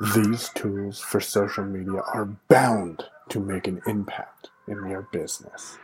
[0.00, 5.76] These tools for social media are bound to make an impact in your business.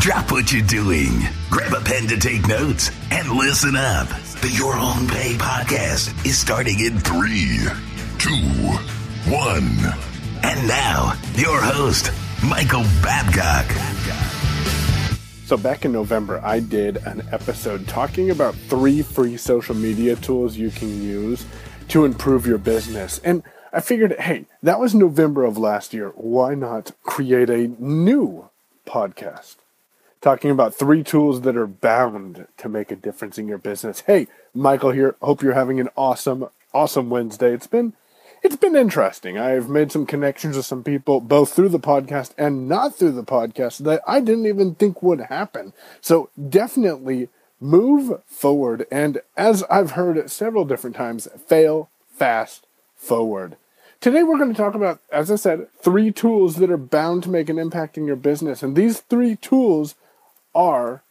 [0.00, 1.12] Drop what you're doing.
[1.48, 4.08] Grab a pen to take notes and listen up.
[4.40, 7.60] The Your Own Pay podcast is starting in three,
[8.18, 8.34] two,
[9.30, 9.78] one.
[10.42, 12.10] And now, your host,
[12.44, 13.70] Michael Babcock.
[15.44, 20.56] So, back in November, I did an episode talking about three free social media tools
[20.56, 21.46] you can use
[21.88, 23.20] to improve your business.
[23.24, 26.10] And I figured, hey, that was November of last year.
[26.10, 28.48] Why not create a new
[28.86, 29.56] podcast?
[30.20, 34.00] Talking about three tools that are bound to make a difference in your business.
[34.00, 35.16] Hey, Michael here.
[35.22, 37.52] Hope you're having an awesome, awesome Wednesday.
[37.52, 37.92] It's been
[38.42, 39.36] it's been interesting.
[39.36, 43.24] I've made some connections with some people, both through the podcast and not through the
[43.24, 45.72] podcast, that I didn't even think would happen.
[46.00, 47.28] So definitely
[47.60, 48.86] move forward.
[48.90, 52.66] And as I've heard several different times, fail fast
[52.96, 53.56] forward.
[54.00, 57.30] Today, we're going to talk about, as I said, three tools that are bound to
[57.30, 58.62] make an impact in your business.
[58.62, 59.96] And these three tools
[60.54, 61.02] are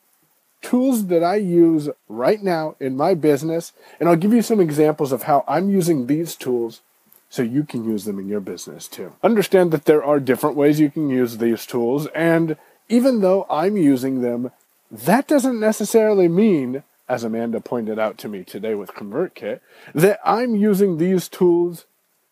[0.61, 3.73] tools that I use right now in my business.
[3.99, 6.81] And I'll give you some examples of how I'm using these tools
[7.29, 9.13] so you can use them in your business too.
[9.21, 12.07] Understand that there are different ways you can use these tools.
[12.15, 12.55] And
[12.87, 14.51] even though I'm using them
[14.91, 19.59] that doesn't necessarily mean, as Amanda pointed out to me today with ConvertKit,
[19.93, 21.85] that I'm using these tools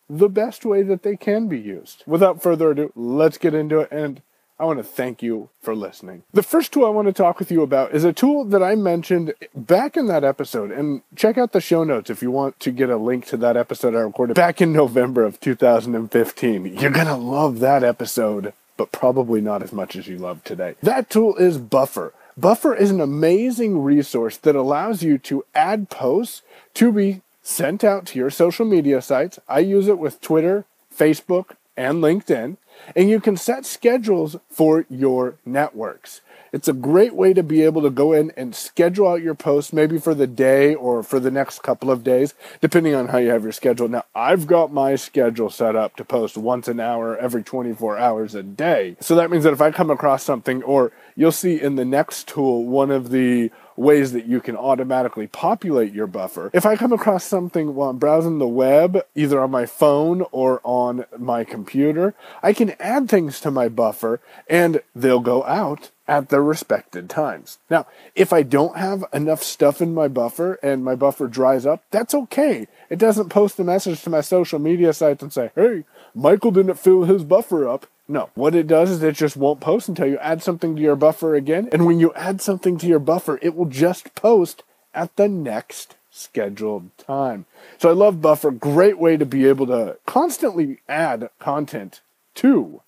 [0.08, 2.04] the best way that they can be used.
[2.06, 4.22] Without further ado, let's get into it and
[4.58, 6.22] I want to thank you for listening.
[6.32, 8.74] The first tool I want to talk with you about is a tool that I
[8.74, 10.70] mentioned back in that episode.
[10.70, 13.58] And check out the show notes if you want to get a link to that
[13.58, 16.78] episode I recorded back in November of 2015.
[16.78, 20.76] You're going to love that episode, but probably not as much as you love today.
[20.82, 22.14] That tool is Buffer.
[22.38, 26.42] Buffer is an amazing resource that allows you to add posts
[26.74, 29.38] to be sent out to your social media sites.
[29.48, 32.58] I use it with Twitter, Facebook, and LinkedIn.
[32.94, 36.20] And you can set schedules for your networks.
[36.52, 39.72] It's a great way to be able to go in and schedule out your posts,
[39.72, 43.30] maybe for the day or for the next couple of days, depending on how you
[43.30, 43.88] have your schedule.
[43.88, 48.34] Now, I've got my schedule set up to post once an hour every 24 hours
[48.34, 48.96] a day.
[49.00, 52.28] So that means that if I come across something, or you'll see in the next
[52.28, 56.50] tool, one of the ways that you can automatically populate your buffer.
[56.52, 60.60] If I come across something while I'm browsing the web, either on my phone or
[60.64, 66.28] on my computer, I can add things to my buffer and they'll go out at
[66.28, 67.58] their respected times.
[67.68, 71.82] Now, if I don't have enough stuff in my buffer and my buffer dries up,
[71.90, 72.68] that's okay.
[72.90, 75.84] It doesn't post a message to my social media sites and say, hey,
[76.14, 77.86] Michael didn't fill his buffer up.
[78.08, 80.94] No, what it does is it just won't post until you add something to your
[80.94, 81.68] buffer again.
[81.72, 84.62] And when you add something to your buffer, it will just post
[84.94, 87.44] at the next scheduled time.
[87.78, 88.50] So I love Buffer.
[88.50, 92.00] Great way to be able to constantly add content
[92.36, 92.82] to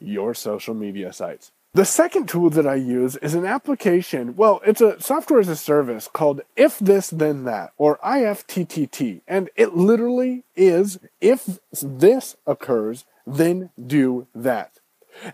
[0.00, 1.52] your social media sites.
[1.74, 4.36] The second tool that I use is an application.
[4.36, 9.22] Well, it's a software as a service called If This Then That or IFTTT.
[9.26, 14.78] And it literally is if this occurs, then do that.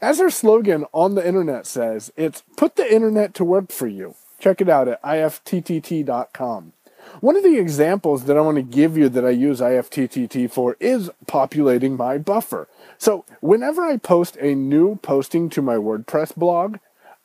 [0.00, 4.14] As their slogan on the internet says, it's put the internet to work for you.
[4.38, 6.72] Check it out at ifttt.com.
[7.20, 10.76] One of the examples that I want to give you that I use IFTTT for
[10.80, 12.68] is populating my buffer.
[12.98, 16.78] So whenever I post a new posting to my WordPress blog,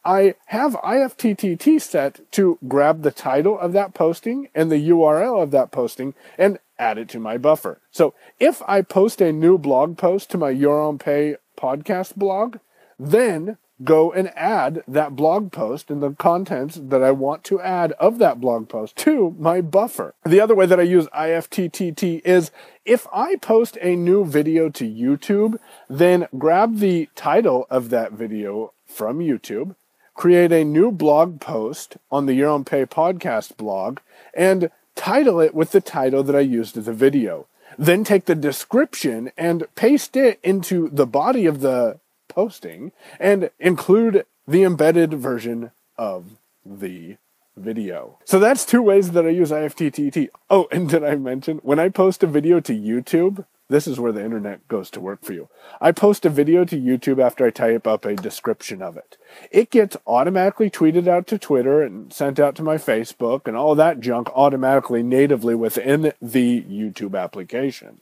[0.03, 5.51] I have IFTTT set to grab the title of that posting and the URL of
[5.51, 7.79] that posting and add it to my buffer.
[7.91, 12.57] So if I post a new blog post to my Your Own Pay podcast blog,
[12.99, 17.91] then go and add that blog post and the contents that I want to add
[17.93, 20.13] of that blog post to my buffer.
[20.25, 22.51] The other way that I use IFTTT is
[22.85, 25.57] if I post a new video to YouTube,
[25.89, 29.75] then grab the title of that video from YouTube,
[30.13, 33.99] create a new blog post on the Your Own Pay podcast blog,
[34.33, 37.47] and title it with the title that I used as the video.
[37.77, 41.99] Then take the description and paste it into the body of the
[42.35, 47.17] posting and include the embedded version of the
[47.55, 48.19] video.
[48.25, 50.27] So that's two ways that I use IFTTT.
[50.49, 54.11] Oh, and did I mention when I post a video to YouTube, this is where
[54.11, 55.49] the internet goes to work for you.
[55.81, 59.17] I post a video to YouTube after I type up a description of it.
[59.49, 63.73] It gets automatically tweeted out to Twitter and sent out to my Facebook and all
[63.73, 68.01] that junk automatically natively within the YouTube application.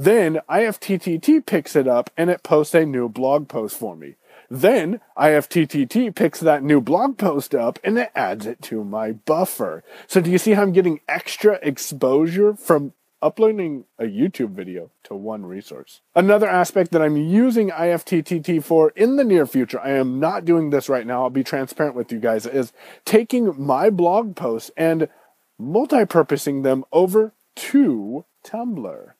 [0.00, 4.14] Then IFTTT picks it up and it posts a new blog post for me.
[4.48, 9.84] Then IFTTT picks that new blog post up and it adds it to my buffer.
[10.06, 15.14] So do you see how I'm getting extra exposure from uploading a YouTube video to
[15.14, 16.00] one resource.
[16.16, 20.70] Another aspect that I'm using IFTTT for in the near future, I am not doing
[20.70, 22.72] this right now, I'll be transparent with you guys, is
[23.04, 25.10] taking my blog posts and
[25.58, 29.12] multi-purposing them over to Tumblr.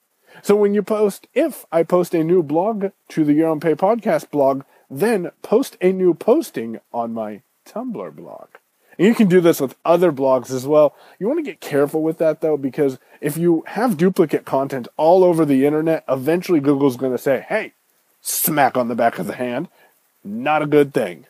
[0.42, 3.74] So when you post, if I post a new blog to the Your Own Pay
[3.74, 8.48] podcast blog, then post a new posting on my Tumblr blog.
[8.98, 10.94] And you can do this with other blogs as well.
[11.18, 15.24] You want to get careful with that though, because if you have duplicate content all
[15.24, 17.72] over the internet, eventually Google's going to say, hey,
[18.20, 19.68] smack on the back of the hand.
[20.24, 21.26] Not a good thing.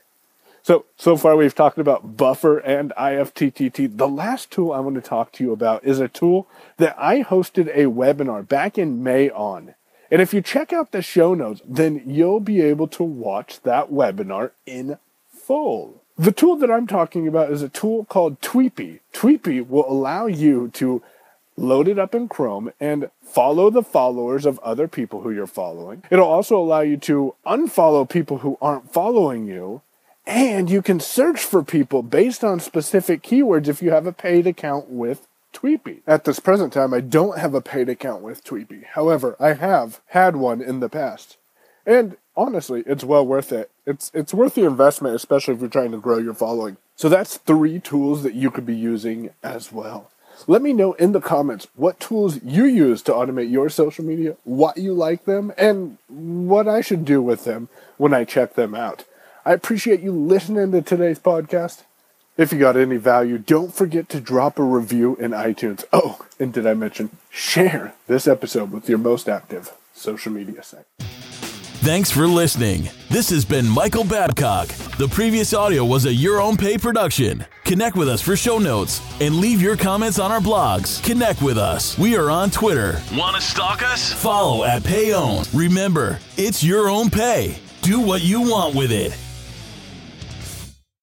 [0.63, 3.97] So, so far we've talked about Buffer and IFTTT.
[3.97, 6.47] The last tool I want to talk to you about is a tool
[6.77, 9.75] that I hosted a webinar back in May on.
[10.11, 13.91] And if you check out the show notes, then you'll be able to watch that
[13.91, 14.99] webinar in
[15.29, 16.03] full.
[16.19, 19.01] The tool that I'm talking about is a tool called Tweepi.
[19.15, 21.03] Tweepi will allow you to
[21.57, 26.03] load it up in Chrome and follow the followers of other people who you're following.
[26.11, 29.83] It'll also allow you to unfollow people who aren't following you.
[30.31, 34.47] And you can search for people based on specific keywords if you have a paid
[34.47, 36.03] account with Tweepi.
[36.07, 38.85] At this present time, I don't have a paid account with Tweepi.
[38.95, 41.37] However, I have had one in the past.
[41.85, 43.73] And honestly, it's well worth it.
[43.85, 46.77] It's it's worth the investment, especially if you're trying to grow your following.
[46.95, 50.13] So that's three tools that you could be using as well.
[50.47, 54.37] Let me know in the comments what tools you use to automate your social media,
[54.45, 58.77] what you like them, and what I should do with them when I check them
[58.77, 59.07] out.
[59.45, 61.85] I appreciate you listening to today's podcast.
[62.37, 65.85] If you got any value, don't forget to drop a review in iTunes.
[65.93, 70.85] Oh, and did I mention share this episode with your most active social media site?
[71.83, 72.91] Thanks for listening.
[73.09, 74.69] This has been Michael Babcock.
[74.99, 77.47] The previous audio was a Your Own Pay production.
[77.65, 81.03] Connect with us for show notes and leave your comments on our blogs.
[81.03, 81.97] Connect with us.
[81.97, 83.01] We are on Twitter.
[83.15, 84.13] Want to stalk us?
[84.13, 85.49] Follow at Payown.
[85.59, 87.59] Remember, it's your own pay.
[87.81, 89.17] Do what you want with it.